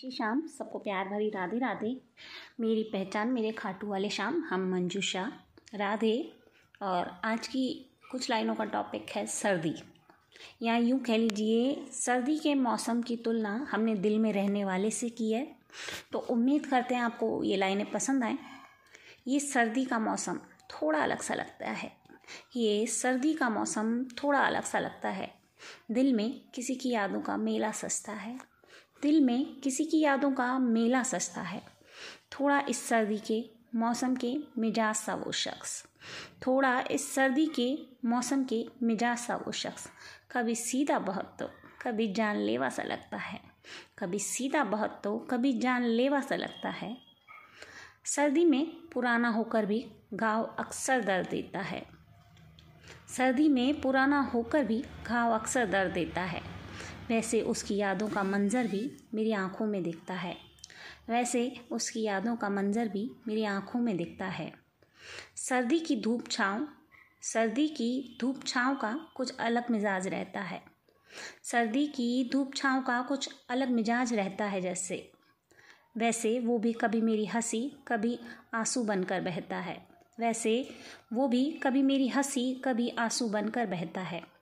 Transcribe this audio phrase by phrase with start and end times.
[0.00, 2.00] श्री शाम सबको प्यार भरी राधे राधे।
[2.60, 5.32] मेरी पहचान मेरे खाटू वाले शाम हम मंजूषा
[5.74, 6.32] राधे।
[6.82, 9.74] और आज की कुछ लाइनों का टॉपिक है सर्दी।
[10.62, 15.08] या यूँ कह लीजिए, सर्दी के मौसम की तुलना हमने दिल में रहने वाले से
[15.08, 15.56] की है।
[16.12, 18.38] तो उम्मीद करते हैं आपको ये लाइनें पसंद आएँ।
[19.26, 20.40] ये सर्दी का मौसम
[20.70, 21.92] थोड़ा अलग सा लगता है।
[22.56, 25.34] ये सर्दी का मौसम थोड़ा अलग सा लगता है।
[25.90, 28.55] दिल में किसी की यादों का मेला सस्ता है।
[29.06, 31.62] दिल में किसी की यादों का मेला सस्ता है।
[32.32, 33.44] थोड़ा इस सर्दी के
[33.74, 35.84] मौसम के मिजाज सा वो शख्स।
[36.46, 37.68] थोड़ा इस सर्दी के
[38.04, 39.86] मौसम के मिजाज सा वो शख्स।
[40.30, 41.50] कभी सीधा बहुत तो
[41.82, 43.40] कभी जानलेवा सा लगता है।
[43.98, 46.96] कभी सीधा बहुत तो कभी जानलेवा सा लगता है।
[48.04, 49.84] सर्दी में पुराना होकर भी
[50.14, 51.84] घाव अक्सर दर्द देता है।
[53.16, 56.42] सर्दी में पुराना होकर भी घाव अक्सर दर्द देता है।
[57.10, 60.36] वैसे उसकी यादों का मंज़र भी मेरी आँखों में दिखता है।
[61.08, 64.52] वैसे उसकी यादों का मंज़र भी मेरी आँखों में दिखता है।
[65.36, 66.68] सर्दी की धूप छाँव,
[67.22, 70.62] सर्दी की धूप छाँव का कुछ अलग मिजाज रहता है।
[71.42, 75.12] सर्दी की धूप छाँव का कुछ अलग मिजाज रहता है जैसे।
[75.96, 78.18] वैसे वो भी कभी मेरी हँसी, कभी
[78.54, 79.86] आँसू बनकर बहता है।
[80.20, 80.68] वैसे
[81.12, 84.35] वो भी कभी मेरी हँसी, कभी आँसू बनकर बहता है।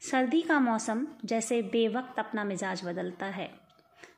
[0.00, 3.50] सर्दी का मौसम जैसे बेवक्त अपना मिजाज बदलता है।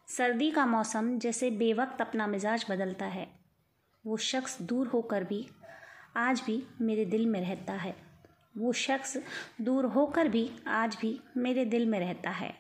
[0.09, 3.29] सर्दी का मौसम जैसे बेवक्त अपना मिजाज बदलता है।
[4.07, 5.49] वो शख्स दूर होकर भी,
[6.17, 7.97] आज भी मेरे दिल में रहता है।
[8.57, 9.17] वो शख्स
[9.61, 12.55] दूर होकर भी, आज भी मेरे दिल में रहता है।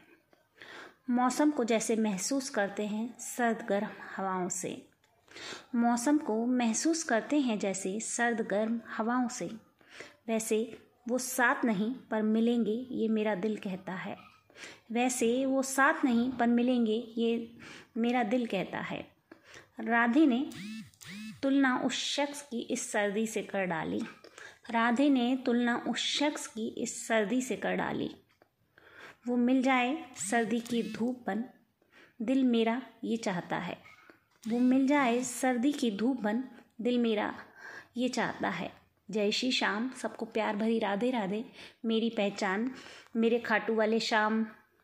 [1.10, 4.88] मौसम को जैसे महसूस करते हैं सर्द गर्म हवाओं से।
[5.74, 9.46] मौसम को महसूस करते हैं जैसे सर्द गर्म हवाओं से।
[10.28, 14.16] वैसे वो साथ नहीं, पर मिलेंगे, ये मेरा दिल कहता है।
[14.92, 17.56] वैसे वो साथ नहीं, पर मिलेंगे, ये
[17.96, 19.06] मेरा दिल कहता है।
[19.80, 20.50] राधे ने
[21.42, 24.00] तुलना उस शख्स की इस सर्दी से कर डाली।
[24.70, 28.10] राधे ने तुलना उस शख्स की इस सर्दी से कर डाली।
[29.28, 31.44] वो मिल जाए सर्दी की धूप बन,
[32.22, 33.78] दिल मेरा ये चाहता है।
[34.48, 36.44] वो मिल जाए सर्दी की धूप बन,
[36.80, 37.34] दिल मेरा
[37.96, 41.44] ये चाहता है। जय श्री श्याम सबको प्यार भरी राधे राधे
[41.84, 42.70] मेरी पहचान
[43.16, 44.46] मेरे खाटू वाले श्याम।